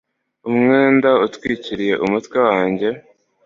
[0.49, 2.87] Umwenda utwikiriye umutwe wanjye